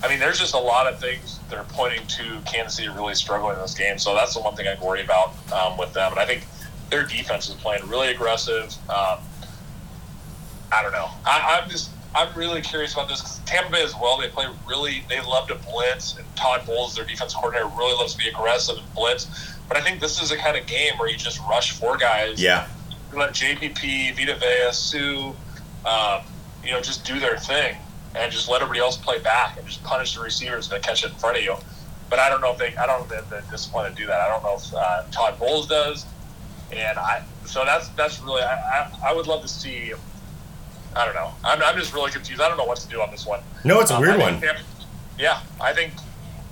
[0.03, 3.13] I mean, there's just a lot of things that are pointing to Kansas City really
[3.13, 3.99] struggling in this game.
[3.99, 6.11] So that's the one thing I worry about um, with them.
[6.11, 6.43] And I think
[6.89, 8.75] their defense is playing really aggressive.
[8.89, 9.19] Um,
[10.71, 11.09] I don't know.
[11.25, 14.17] I, I'm just I'm really curious about this because Tampa Bay as well.
[14.17, 15.03] They play really.
[15.07, 18.77] They love to blitz, and Todd Bowles, their defense coordinator, really loves to be aggressive
[18.77, 19.55] and blitz.
[19.67, 22.41] But I think this is a kind of game where you just rush four guys.
[22.41, 22.67] Yeah.
[23.13, 25.33] Let JPP, Vita Vea, Suh,
[25.85, 26.21] um,
[26.63, 27.75] you know, just do their thing
[28.15, 31.11] and just let everybody else play back and just punish the receivers that catch it
[31.11, 31.55] in front of you.
[32.09, 32.75] But I don't know if they.
[32.75, 34.19] I don't know if they have the discipline to do that.
[34.19, 36.05] I don't know if uh, Todd Bowles does.
[36.71, 37.23] And I.
[37.45, 38.41] So that's that's really.
[38.41, 39.93] I, I, I would love to see
[40.95, 41.31] I don't know.
[41.45, 42.41] I'm, I'm just really confused.
[42.41, 43.39] I don't know what to do on this one.
[43.63, 44.41] No, it's a Um, weird one.
[44.41, 44.61] Tampa-
[45.17, 45.93] yeah, I think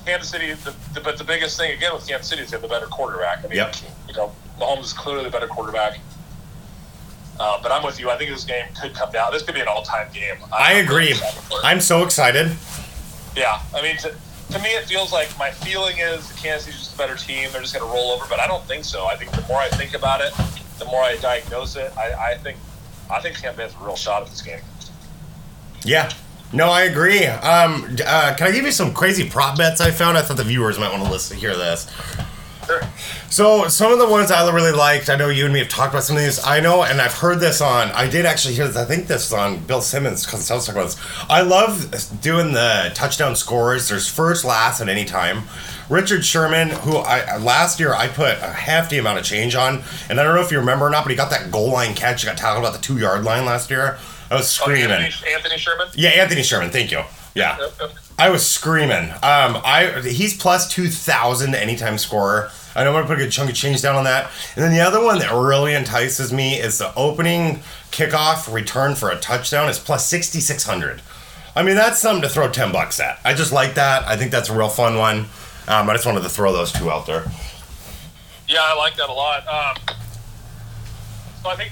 [0.06, 0.54] Kansas City.
[0.54, 2.86] The, the, but the biggest thing again with Kansas City is they have the better
[2.86, 3.40] quarterback.
[3.40, 3.76] I mean, Yep.
[4.08, 6.00] you know, Mahomes is clearly the better quarterback.
[7.40, 8.10] Uh, but I'm with you.
[8.10, 9.32] I think this game could come down.
[9.32, 10.36] This could be an all-time game.
[10.52, 10.98] I I'm agree.
[10.98, 11.66] really excited for it.
[11.66, 12.52] I'm so excited.
[13.36, 14.14] Yeah, I mean, to,
[14.52, 17.50] to me, it feels like my feeling is Kansas City's just a better team.
[17.54, 19.06] They're just going to roll over, but I don't think so.
[19.06, 20.34] I think the more I think about it,
[20.80, 21.94] the more I diagnose it.
[21.98, 22.58] I, I think,
[23.10, 24.60] I think Tampa has a real shot at this game.
[25.86, 26.12] Yeah.
[26.52, 27.26] No, I agree.
[27.26, 30.18] Um, uh, can I give you some crazy prop bets I found?
[30.18, 31.90] I thought the viewers might want to listen to hear this.
[32.70, 32.82] Sure.
[33.32, 35.94] So some of the ones I really liked, I know you and me have talked
[35.94, 36.44] about some of these.
[36.44, 37.90] I know, and I've heard this on.
[37.92, 38.76] I did actually hear this.
[38.76, 41.00] I think this was on Bill Simmons because I was talking about this.
[41.30, 43.88] I love doing the touchdown scores.
[43.88, 45.44] There's first, last, at any time.
[45.92, 50.20] Richard Sherman, who I last year I put a hefty amount of change on, and
[50.20, 52.24] I don't know if you remember or not, but he got that goal line catch.
[52.24, 54.00] He got tackled about the two yard line last year.
[54.32, 54.90] I was Oh, screaming.
[54.90, 55.88] Anthony, Anthony Sherman.
[55.94, 56.72] Yeah, Anthony Sherman.
[56.72, 57.02] Thank you.
[57.36, 57.58] Yeah.
[58.18, 59.12] I was screaming.
[59.12, 62.52] Um, I he's plus two thousand anytime scorer.
[62.76, 64.30] I know I'm gonna put a good chunk of change down on that.
[64.56, 69.10] And then the other one that really entices me is the opening kickoff return for
[69.10, 71.02] a touchdown is plus sixty six hundred.
[71.56, 73.20] I mean that's something to throw ten bucks at.
[73.26, 74.08] I just like that.
[74.08, 75.26] I think that's a real fun one.
[75.68, 77.26] Um, I just wanted to throw those two out there.
[78.48, 79.48] Yeah, I like that a lot.
[79.48, 79.96] Um,
[81.44, 81.72] so I think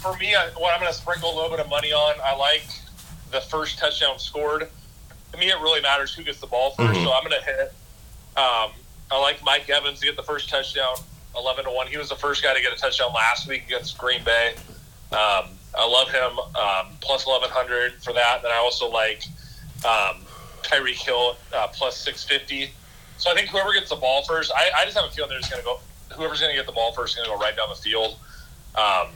[0.00, 2.36] for me, I, what I'm going to sprinkle a little bit of money on, I
[2.36, 2.62] like
[3.32, 4.68] the first touchdown scored.
[5.32, 7.04] To me, it really matters who gets the ball 1st Mhm.
[7.04, 7.74] so I'm going to hit.
[8.36, 8.70] Um,
[9.12, 10.94] I like Mike Evans to get the first touchdown,
[11.36, 11.86] eleven to one.
[11.86, 14.54] He was the first guy to get a touchdown last week against Green Bay.
[15.12, 18.40] Um, I love him um, plus eleven hundred for that.
[18.42, 19.24] Then I also like
[19.84, 20.22] um,
[20.62, 22.70] Tyreek Hill uh, plus six fifty.
[23.18, 25.40] So I think whoever gets the ball first, I, I just have a feeling they're
[25.40, 25.78] just going to go.
[26.16, 28.16] Whoever's going to get the ball first is going to go right down the field.
[28.74, 29.08] Um,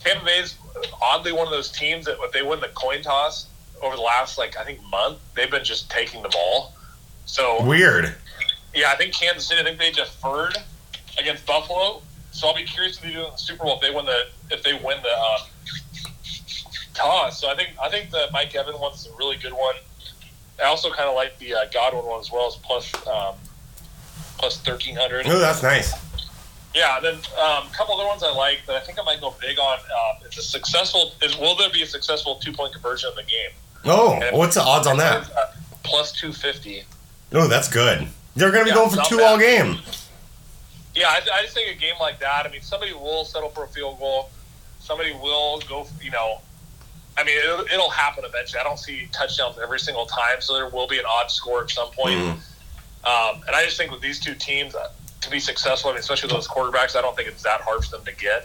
[0.00, 0.56] Tampa Bay's
[1.00, 3.46] oddly one of those teams that if they win the coin toss
[3.82, 6.72] over the last like I think month, they've been just taking the ball.
[7.26, 8.14] So Weird.
[8.74, 9.60] Yeah, I think Kansas City.
[9.60, 10.56] I think they deferred
[11.18, 12.02] against Buffalo.
[12.30, 14.06] So I'll be curious if they do it in the Super Bowl if they win
[14.06, 15.38] the if they win the uh,
[16.94, 17.40] toss.
[17.40, 19.74] So I think I think the Mike Evans one's a really good one.
[20.62, 23.34] I also kind of like the uh, Godwin one as well as plus um,
[24.38, 25.26] plus thirteen hundred.
[25.26, 25.92] Oh, that's nice.
[26.74, 29.34] Yeah, then um, a couple other ones I like that I think I might go
[29.40, 29.78] big on.
[29.78, 31.12] Uh, it's a successful.
[31.20, 33.50] Is will there be a successful two point conversion in the game?
[33.84, 35.30] Oh, what's the odds on that?
[35.36, 35.46] Uh,
[35.82, 36.84] plus two fifty.
[37.32, 38.08] Oh, that's good.
[38.34, 39.78] They're gonna be Yeah, going for two all game.
[40.94, 42.46] Yeah, I, I just think a game like that.
[42.46, 44.30] I mean, somebody will settle for a field goal.
[44.78, 45.86] Somebody will go.
[46.02, 46.40] You know,
[47.16, 48.60] I mean, it'll, it'll happen eventually.
[48.60, 51.70] I don't see touchdowns every single time, so there will be an odd score at
[51.70, 52.18] some point.
[52.18, 52.38] Mhm.
[53.04, 54.90] Um, and I just think with these two teams uh,
[55.22, 57.90] to be successful, I mean, especially those quarterbacks, I don't think it's that hard for
[57.90, 58.44] them to get.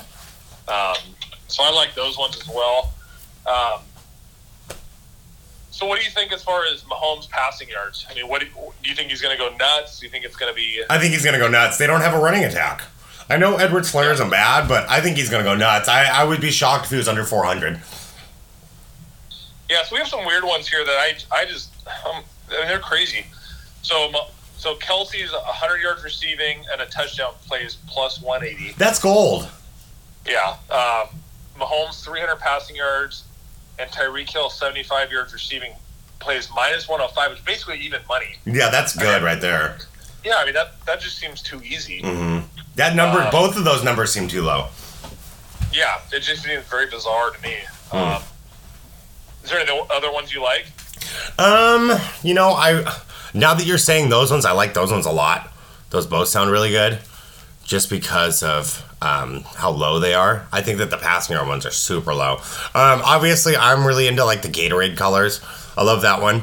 [0.68, 0.96] Um,
[1.48, 2.94] so I like those ones as well.
[3.46, 3.82] Um,
[5.78, 8.08] so what do you think as far as Mahomes passing yards?
[8.10, 10.00] I mean, what do you, do you think he's going to go nuts?
[10.00, 10.82] Do you think it's going to be?
[10.90, 11.78] I think he's gonna go nuts.
[11.78, 12.82] They don't have a running attack.
[13.30, 15.88] I know Edwards-Helaire isn't bad, but I think he's gonna go nuts.
[15.88, 17.80] I, I would be shocked if he was under 400.
[19.70, 22.68] Yeah, so we have some weird ones here that I I just um, I mean,
[22.68, 23.26] they're crazy.
[23.84, 24.12] So
[24.58, 28.74] so Kelce's 100 yards receiving and a touchdown plays plus 180.
[28.78, 29.48] That's gold.
[30.26, 30.56] Yeah.
[30.72, 31.10] Um,
[31.60, 33.26] Mahomes 300 passing yards
[33.80, 35.74] and Tyreek Hill 75 yards receiving
[36.20, 38.36] plays minus 105, which is basically even money.
[38.46, 39.78] Yeah, that's good right there.
[40.24, 42.02] Yeah, I mean that that just seems too easy.
[42.02, 42.40] hmm
[42.76, 44.68] That number, Um, both of those numbers seem too low.
[45.72, 47.56] Yeah, it just seems very bizarre to me.
[47.92, 47.98] Hmm.
[47.98, 48.24] Um,
[49.44, 50.66] is there any other ones you like?
[51.38, 51.92] Um,
[52.24, 52.84] you know, I
[53.34, 55.52] now that you're saying those ones, I like those ones a lot.
[55.92, 57.00] Those both sound really good,
[57.68, 60.48] just because of um, how low they are.
[60.52, 62.36] I think that the passing yard ones are super low.
[62.74, 65.42] Um, obviously, I'm really into like the Gatorade colors.
[65.78, 66.38] I love that one.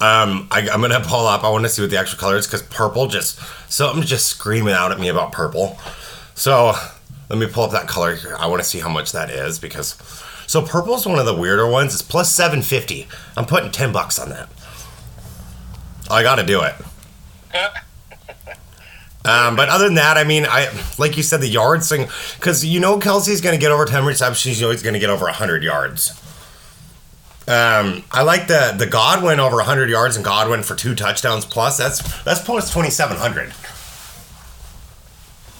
[0.00, 1.44] Um, I, I'm gonna pull up.
[1.44, 3.38] I want to see what the actual color is because purple just
[3.70, 5.78] something's just screaming out at me about purple.
[6.34, 6.72] So
[7.28, 8.34] let me pull up that color here.
[8.36, 9.96] I want to see how much that is because
[10.46, 11.92] so purple's one of the weirder ones.
[11.92, 13.06] It's plus 750.
[13.36, 14.48] I'm putting 10 bucks on that.
[16.10, 16.74] I got to do it.
[19.24, 22.64] Um, but other than that, I mean, I like you said, the yards thing, because
[22.64, 24.58] you know Kelce's going to get over 10 receptions.
[24.60, 26.18] You know he's going to get over 100 yards.
[27.46, 31.76] Um, I like the the Godwin over 100 yards and Godwin for two touchdowns plus.
[31.76, 33.52] That's that's plus 2,700.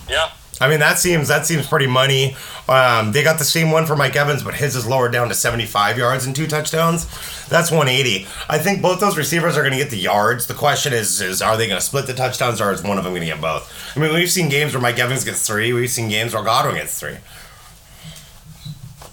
[0.09, 2.37] yeah, I mean, that seems that seems pretty money.
[2.69, 5.35] Um, they got the same one for Mike Evans, but his is lowered down to
[5.35, 7.07] 75 yards and two touchdowns.
[7.49, 8.27] That's 180.
[8.49, 10.47] I think both those receivers are going to get the yards.
[10.47, 13.05] The question is, is are they going to split the touchdowns, or is one of
[13.05, 13.73] them going to get both?
[13.97, 15.73] I mean, we've seen games where Mike Evans gets three.
[15.73, 17.17] We've seen games where Godwin gets three.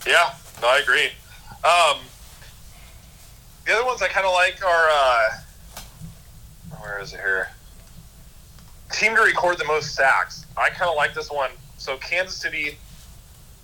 [0.06, 1.10] yeah, no, I agree.
[1.64, 2.02] Um,
[3.66, 5.26] the other ones I kind of like are uh,
[6.82, 7.50] where is it here?
[8.98, 10.46] Team to record the most sacks.
[10.58, 11.52] I kind of like this one.
[11.78, 12.78] So Kansas City.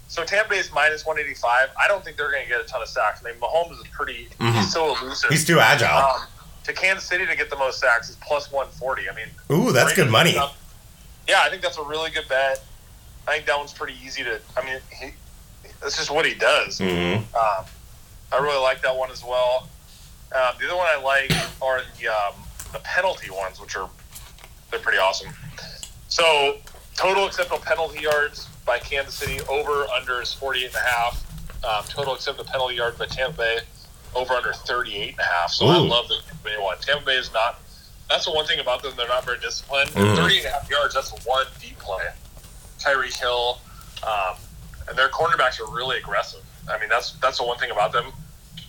[0.08, 1.70] So Tampa Bay is minus 185.
[1.76, 3.22] I don't think they're going to get a ton of sacks.
[3.26, 4.28] I mean, Mahomes is pretty.
[4.40, 4.54] Mhm.
[4.54, 5.32] He's so elusive.
[5.32, 5.88] He's too agile.
[5.90, 6.28] Um,
[6.66, 9.10] to Kansas City to get the most sacks is plus 140.
[9.10, 10.36] I mean, Ooh, that's good money.
[11.28, 12.64] Yeah, I think that's a really good bet.
[13.28, 14.40] I think that one's pretty easy to.
[14.56, 15.12] I mean, he,
[15.82, 16.78] that's just what he does.
[16.78, 16.86] hmm
[17.36, 17.66] Um,
[18.32, 19.68] I really like that one as well.
[20.36, 22.36] Um, the other one I like are the um,
[22.72, 23.90] the penalty ones, which are
[24.74, 25.30] they're pretty awesome.
[26.08, 26.58] So
[26.96, 31.64] total acceptable penalty yards by Kansas City over under is 48 and a half.
[31.64, 33.60] Um, total acceptable penalty yards by Tampa Bay
[34.16, 35.52] over under 38 and a half.
[35.52, 36.78] So I love the Tampa Bay one.
[36.80, 37.60] Tampa Bay is not.
[38.10, 39.90] That's the one thing about them; they're not very disciplined.
[39.92, 40.16] Mhm.
[40.18, 40.94] 38 and a half yards.
[40.96, 42.04] That's one deep play.
[42.80, 43.60] Tyreek Hill,
[44.06, 44.36] um,
[44.90, 46.42] and their cornerbacks are really aggressive.
[46.70, 48.08] I mean, that's that's the one thing about them.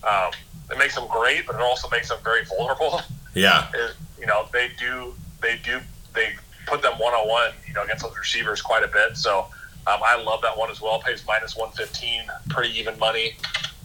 [0.05, 0.31] Um,
[0.71, 3.01] it makes them great, but it also makes them very vulnerable.
[3.35, 3.67] Yeah.
[3.75, 5.81] Is you know they do they do
[6.15, 6.35] they
[6.67, 9.17] put them one on one you know against those receivers quite a bit.
[9.17, 9.47] So
[9.87, 11.01] um, I love that one as well.
[11.01, 13.37] Pays minus one fifteen, pretty even money.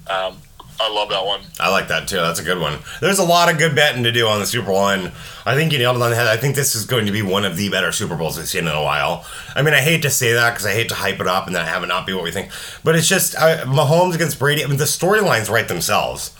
[0.07, 0.37] Um,
[0.81, 1.41] I love that one.
[1.59, 2.15] I like that too.
[2.15, 2.79] That's a good one.
[3.01, 5.11] There's a lot of good betting to do on the Super Bowl, and
[5.45, 6.27] I think you nailed it on the head.
[6.27, 8.65] I think this is going to be one of the better Super Bowls we've seen
[8.65, 9.25] in a while.
[9.55, 11.55] I mean, I hate to say that because I hate to hype it up and
[11.55, 12.51] then have it not be what we think,
[12.85, 14.63] but it's just uh, Mahomes against Brady.
[14.63, 16.33] I mean, the storylines write themselves.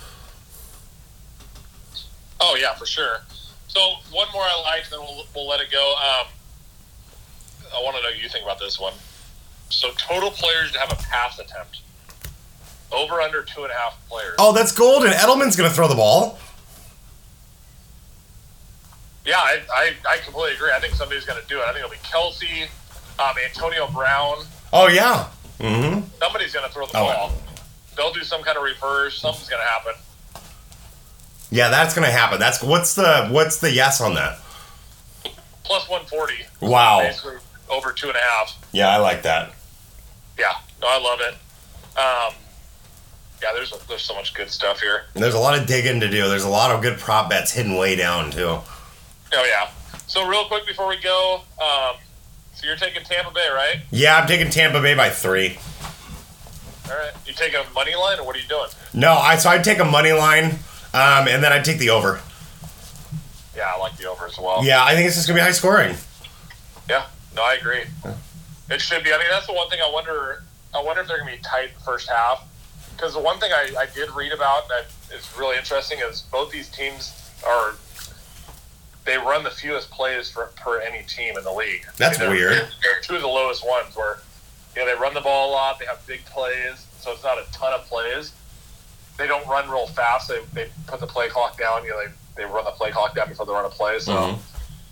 [2.39, 3.17] Oh yeah, for sure.
[3.79, 5.93] So one more I like, then we'll, we'll let it go.
[5.95, 6.27] Um,
[7.73, 8.93] I want to know what you think about this one.
[9.69, 11.81] So total players to have a pass attempt
[12.91, 14.35] over under two and a half players.
[14.37, 15.11] Oh, that's golden.
[15.13, 16.39] Edelman's going to throw the ball.
[19.25, 20.71] Yeah, I, I, I completely agree.
[20.75, 21.63] I think somebody's going to do it.
[21.63, 22.67] I think it'll be Kelce,
[23.19, 24.43] um, Antonio Brown.
[24.73, 25.27] Oh yeah.
[25.59, 26.01] Mm-hmm.
[26.19, 27.05] Somebody's going to throw the Oh.
[27.05, 27.31] ball.
[27.95, 29.21] They'll do some kind of reverse.
[29.21, 29.93] Something's going to happen.
[31.51, 32.39] Yeah, that's going to happen.
[32.39, 34.39] That's what's the what's the yes on that?
[35.63, 36.33] Plus 140.
[36.61, 37.01] Wow.
[37.01, 37.37] Basically
[37.69, 38.57] over two and a half.
[38.71, 39.51] Yeah, I like that.
[40.37, 41.33] Yeah, no, I love it.
[41.97, 42.33] Um,
[43.41, 45.03] yeah, there's there's so much good stuff here.
[45.13, 46.27] And there's a lot of digging to do.
[46.27, 48.47] There's a lot of good prop bets hidden way down too.
[48.47, 48.63] Oh
[49.31, 49.69] yeah.
[50.07, 51.95] So real quick before we go, um,
[52.53, 53.81] so you're taking Tampa Bay, right?
[53.91, 55.57] Yeah, I'm taking Tampa Bay by three.
[56.89, 57.11] All right.
[57.25, 58.69] You taking a money line, or what are you doing?
[58.93, 60.59] No, I so I'd take a money line,
[60.93, 62.21] um, and then I'd take the over.
[63.55, 64.63] Yeah, I like the over as well.
[64.63, 65.95] Yeah, I think it's just gonna be high scoring.
[66.89, 67.83] Yeah, no, I agree.
[68.69, 69.11] It should be.
[69.11, 70.43] I mean, that's the one thing I wonder.
[70.73, 72.45] I wonder if they're going to be tight the first half.
[72.95, 76.51] Because the one thing I, I did read about that is really interesting is both
[76.51, 77.13] these teams
[77.47, 77.75] are
[79.05, 81.85] they run the fewest plays for, per any team in the league.
[81.97, 82.51] That's they're- weird.
[82.53, 84.19] They're, they're two of the lowest ones where
[84.75, 85.79] you know they run the ball a lot.
[85.79, 88.33] They have big plays, so it's not a ton of plays.
[89.19, 90.29] They don't run real fast.
[90.29, 91.83] They, they put the play clock down.
[91.83, 93.99] You know, they, they run the play clock down before they run a play.
[93.99, 94.13] So.
[94.13, 94.39] Mhm.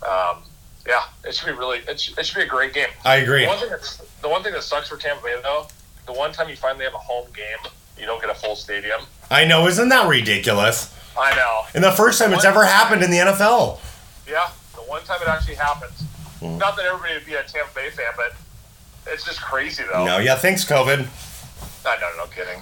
[0.08, 0.44] Um,
[0.88, 1.80] yeah, it should be really.
[1.80, 2.88] It should, it should be a great game.
[3.04, 3.42] I agree.
[3.44, 5.68] The one thing that's the one thing that sucks for Tampa Bay though,
[6.06, 9.02] the one time you finally have a home game, you don't get a full stadium.
[9.30, 10.94] I know, isn't that ridiculous?
[11.20, 11.64] I know.
[11.74, 13.80] And the first time it's ever happened in the NFL.
[14.30, 16.04] Yeah, the one time it actually happens.
[16.42, 16.58] Mm.
[16.58, 18.34] Not that everybody would be a Tampa Bay fan, but
[19.08, 20.06] it's just crazy though.
[20.06, 21.06] No, yeah, thanks, COVID.
[21.86, 22.62] I know, no kidding.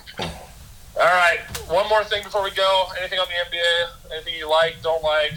[0.97, 1.39] All right.
[1.67, 2.85] One more thing before we go.
[2.99, 4.13] Anything on the NBA?
[4.13, 5.33] Anything you like, don't like?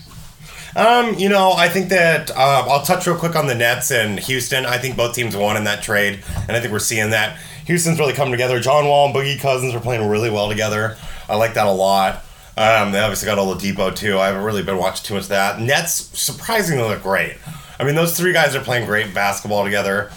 [0.76, 4.20] Um, you know, I think that uh, I'll touch real quick on the Nets and
[4.20, 4.66] Houston.
[4.66, 7.38] I think both teams won in that trade, and I think we're seeing that.
[7.64, 8.60] Houston's really coming together.
[8.60, 10.96] John Wall and Boogie Cousins are playing really well together.
[11.28, 12.24] I like that a lot.
[12.56, 14.18] Um, they obviously got all the Oladipo too.
[14.18, 15.60] I haven't really been watching too much of that.
[15.60, 17.36] Nets surprisingly look great.
[17.78, 20.10] I mean, those three guys are playing great basketball together.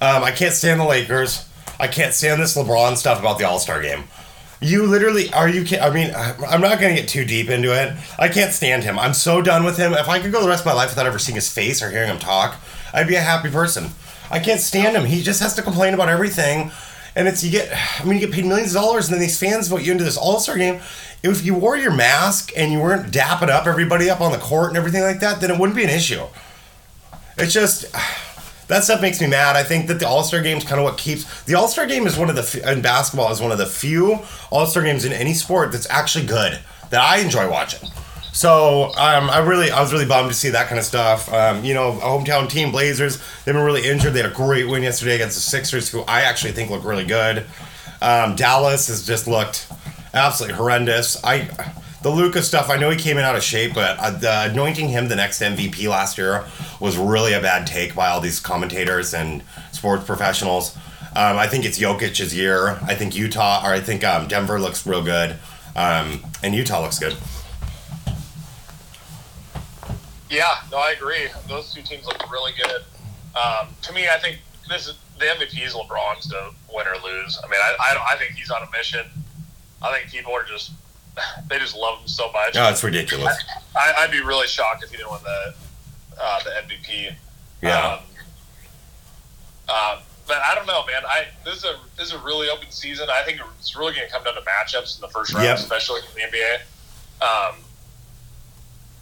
[0.00, 1.48] Um, I can't stand the Lakers.
[1.80, 4.04] I can't stand this LeBron stuff about the All Star game.
[4.60, 5.64] You literally are you?
[5.78, 7.94] I mean, I'm not to get too deep into it.
[8.18, 8.98] I can't stand him.
[8.98, 9.92] I'm so done with him.
[9.92, 11.90] If I could go the rest of my life without ever seeing his face or
[11.90, 12.56] hearing him talk,
[12.94, 13.90] I'd be a happy person.
[14.30, 15.04] I can't stand him.
[15.04, 16.70] He just has to complain about everything.
[17.14, 19.38] And it's you get, I mean, you get paid millions of dollars, and then these
[19.38, 20.80] fans vote you into this All Star game.
[21.22, 24.68] If you wore your mask and you weren't dapping up everybody up on the court
[24.68, 26.22] and everything like that, then it wouldn't be an issue.
[27.38, 27.86] It's just
[28.68, 29.56] that stuff makes me mad.
[29.56, 31.86] I think that the All Star game is kind of what keeps the All Star
[31.86, 35.04] game is one of the in basketball is one of the few All Star games
[35.04, 36.58] in any sport that's actually good
[36.90, 37.88] that I enjoy watching.
[38.32, 41.32] So um, I really, I was really bummed to see that kind of stuff.
[41.32, 44.12] Um, you know, hometown team Blazers, they've been really injured.
[44.12, 47.06] They had a great win yesterday against the Sixers, who I actually think look really
[47.06, 47.46] good.
[48.02, 49.72] Um, Dallas has just looked
[50.12, 51.16] absolutely horrendous.
[51.24, 51.48] I
[52.06, 54.90] the Luka stuff, I know he came in out of shape, but uh, the anointing
[54.90, 56.44] him the next MVP last year
[56.78, 59.42] was really a bad take by all these commentators and
[59.72, 60.76] sports professionals.
[61.16, 62.78] Um, I think it's Jokic's year.
[62.86, 65.34] I think Utah, or I think um, Denver looks real good,
[65.74, 67.16] um, and Utah looks good.
[70.30, 71.26] Yeah, no, I agree.
[71.48, 72.84] Those two teams look really good.
[73.34, 74.38] Um, to me, I think
[74.68, 77.36] this is the MVP is LeBron's to win or lose.
[77.42, 79.04] I mean, I, I, I think he's on a mission.
[79.82, 80.70] I think people are just
[81.48, 82.56] they just love him so much.
[82.56, 83.36] Oh, it's ridiculous.
[83.76, 85.54] I, would be really shocked if he didn't win the
[86.20, 87.14] uh, the MVP.
[87.62, 87.94] Yeah.
[87.94, 88.00] Um,
[89.68, 91.02] uh, but I don't know, man.
[91.06, 93.08] I this is a this is a really open season.
[93.10, 95.58] I think it's really going to come down to matchups in the first round, yep.
[95.58, 96.54] especially in the NBA.
[97.22, 97.56] Um,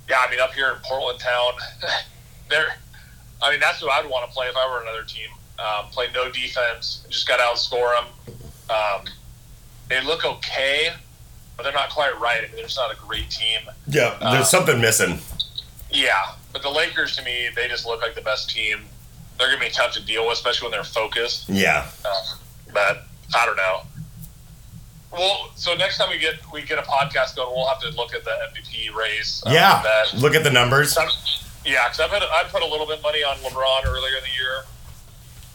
[0.08, 1.52] yeah, I mean, up here in Portland town,
[2.50, 2.74] there.
[3.42, 5.28] I mean, that's who I'd want to play if I were another team.
[5.58, 8.36] Um, play no defense, just got to outscore them.
[8.70, 9.04] Um,
[9.88, 10.92] they look okay,
[11.56, 12.38] but they're not quite right.
[12.38, 13.60] I mean, they're just not a great team.
[13.86, 15.18] Yeah, there's um, something missing.
[15.90, 18.80] Yeah, but the Lakers, to me, they just look like the best team.
[19.38, 21.48] They're going to be tough to deal with, especially when they're focused.
[21.48, 21.88] Yeah.
[22.04, 22.22] Uh,
[22.72, 23.80] but I don't know.
[25.12, 28.14] Well, so next time we get we get a podcast going, we'll have to look
[28.14, 29.42] at the MVP race.
[29.46, 30.04] Um, yeah.
[30.16, 30.96] Look at the numbers.
[31.64, 34.24] yeah, because I put I put a little bit of money on LeBron earlier in
[34.24, 34.64] the year.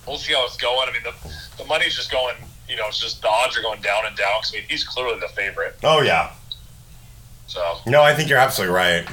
[0.08, 0.88] We'll see how it's going.
[0.88, 1.14] I mean, the
[1.58, 2.36] the money's just going
[2.70, 4.42] you know, it's just the odds are going down and down.
[4.42, 5.76] Cause, I mean, he's clearly the favorite.
[5.84, 6.32] Oh yeah.
[7.48, 7.78] So.
[7.88, 9.08] No, I think you're absolutely right.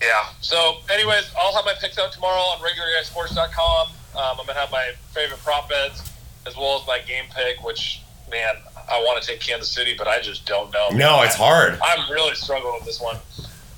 [0.00, 0.26] Yeah.
[0.40, 3.88] So, anyways, I'll have my picks out tomorrow on regularguysports.com.
[3.88, 6.10] Um, I'm gonna have my favorite prop bets
[6.46, 8.54] as well as my game pick, which man,
[8.90, 10.88] I want to take Kansas City, but I just don't know.
[10.92, 11.78] No, it's hard.
[11.82, 13.16] I'm really struggling with this one.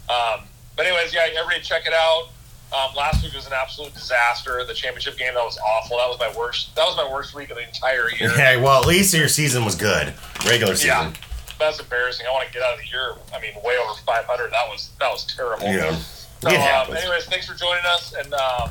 [0.08, 2.28] Um, but anyways, yeah, everybody check it out.
[2.74, 4.64] Um, last week was an absolute disaster.
[4.64, 5.96] The championship game that was awful.
[5.98, 6.74] That was my worst.
[6.74, 8.30] That was my worst week of the entire year.
[8.34, 10.12] Okay, well at least your season was good,
[10.44, 10.88] regular season.
[10.88, 11.12] Yeah,
[11.58, 12.26] that's embarrassing.
[12.28, 13.14] I want to get out of the year.
[13.34, 14.50] I mean, way over 500.
[14.50, 15.66] That was that was terrible.
[15.66, 15.94] Yeah.
[16.40, 18.70] So, um, anyways, thanks for joining us, and um,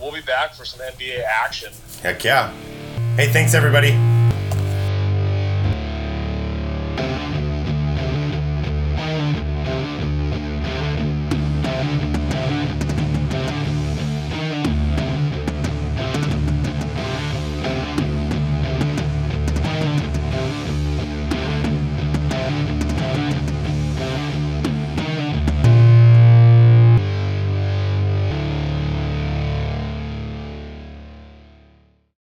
[0.00, 1.72] we'll be back for some NBA action.
[2.02, 2.52] Heck yeah!
[3.16, 4.21] Hey, thanks everybody.